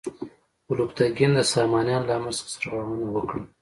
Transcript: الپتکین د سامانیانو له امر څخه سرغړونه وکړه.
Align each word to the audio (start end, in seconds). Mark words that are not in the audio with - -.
الپتکین 0.71 1.31
د 1.35 1.39
سامانیانو 1.53 2.07
له 2.09 2.13
امر 2.19 2.33
څخه 2.37 2.49
سرغړونه 2.53 3.07
وکړه. 3.15 3.41